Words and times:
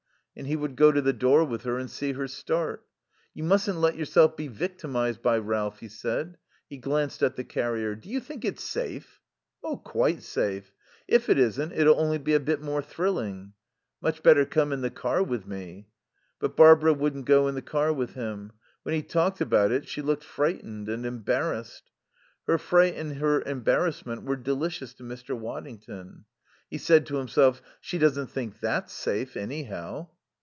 And 0.33 0.47
he 0.47 0.55
would 0.55 0.77
go 0.77 0.93
to 0.93 1.01
the 1.01 1.11
door 1.13 1.43
with 1.43 1.63
her 1.63 1.77
and 1.77 1.91
see 1.91 2.13
her 2.13 2.25
start. 2.27 2.85
"You 3.33 3.43
mustn't 3.43 3.77
let 3.81 3.97
yourself 3.97 4.37
be 4.37 4.47
victimized 4.47 5.21
by 5.21 5.37
Ralph," 5.37 5.81
he 5.81 5.89
said. 5.89 6.37
He 6.69 6.77
glanced 6.77 7.21
at 7.21 7.35
the 7.35 7.43
carrier. 7.43 7.95
"Do 7.95 8.07
you 8.09 8.21
think 8.21 8.45
it's 8.45 8.63
safe?" 8.63 9.19
"Quite 9.61 10.23
safe. 10.23 10.73
If 11.05 11.27
it 11.27 11.37
isn't 11.37 11.73
it'll 11.73 11.99
only 11.99 12.17
be 12.17 12.33
a 12.33 12.39
bit 12.39 12.61
more 12.61 12.81
thrilling." 12.81 13.51
"Much 13.99 14.23
better 14.23 14.45
to 14.45 14.49
come 14.49 14.71
in 14.71 14.79
the 14.79 14.89
car 14.89 15.21
with 15.21 15.45
me." 15.45 15.89
But 16.39 16.55
Barbara 16.55 16.93
wouldn't 16.93 17.25
go 17.25 17.49
in 17.49 17.53
the 17.55 17.61
car 17.61 17.91
with 17.91 18.13
him. 18.13 18.53
When 18.83 18.95
he 18.95 19.03
talked 19.03 19.41
about 19.41 19.73
it 19.73 19.85
she 19.89 20.01
looked 20.01 20.23
frightened 20.23 20.87
and 20.87 21.05
embarrassed. 21.05 21.91
Her 22.47 22.57
fright 22.57 22.95
and 22.95 23.17
her 23.17 23.41
embarrassment 23.41 24.23
were 24.23 24.37
delicious 24.37 24.93
to 24.95 25.03
Mr. 25.03 25.37
Waddington. 25.37 26.23
He 26.69 26.77
said 26.77 27.05
to 27.07 27.17
himself: 27.17 27.61
"She 27.81 27.97
doesn't 27.97 28.27
think 28.27 28.61
that's 28.61 28.93
safe, 28.93 29.35
anyhow." 29.35 30.07